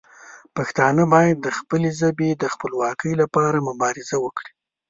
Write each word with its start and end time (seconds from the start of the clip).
پښتانه 0.55 1.03
باید 1.13 1.35
د 1.41 1.47
خپلې 1.57 1.89
ژبې 1.99 2.29
د 2.35 2.43
خپلواکۍ 2.53 3.13
لپاره 3.21 3.65
مبارزه 3.69 4.15
وکړي. 4.25 4.51